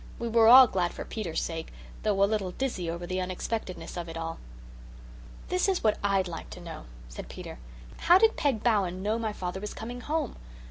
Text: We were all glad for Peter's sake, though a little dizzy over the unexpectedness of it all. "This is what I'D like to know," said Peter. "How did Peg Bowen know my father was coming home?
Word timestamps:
We 0.17 0.27
were 0.27 0.47
all 0.47 0.65
glad 0.65 0.95
for 0.95 1.05
Peter's 1.05 1.43
sake, 1.43 1.71
though 2.01 2.23
a 2.23 2.25
little 2.25 2.53
dizzy 2.53 2.89
over 2.89 3.05
the 3.05 3.21
unexpectedness 3.21 3.95
of 3.97 4.09
it 4.09 4.17
all. 4.17 4.39
"This 5.49 5.69
is 5.69 5.83
what 5.83 5.99
I'D 6.03 6.27
like 6.27 6.49
to 6.49 6.59
know," 6.59 6.85
said 7.07 7.29
Peter. 7.29 7.59
"How 7.97 8.17
did 8.17 8.35
Peg 8.35 8.63
Bowen 8.63 9.03
know 9.03 9.19
my 9.19 9.31
father 9.31 9.59
was 9.59 9.75
coming 9.75 10.01
home? 10.01 10.37